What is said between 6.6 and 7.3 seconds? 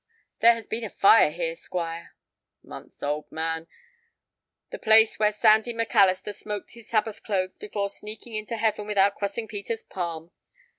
his Sabbath